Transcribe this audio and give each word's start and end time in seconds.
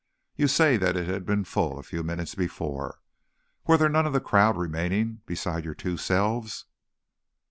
You 0.35 0.47
say 0.47 0.77
that 0.77 0.97
it 0.97 1.05
had 1.07 1.27
been 1.27 1.43
full 1.43 1.77
a 1.77 1.83
few 1.83 2.01
minutes 2.01 2.33
before. 2.33 3.01
Were 3.67 3.77
there 3.77 3.87
none 3.87 4.07
of 4.07 4.13
the 4.13 4.19
crowd 4.19 4.57
remaining 4.57 5.21
besides 5.27 5.63
your 5.63 5.75
two 5.75 5.95
selves?" 5.95 6.65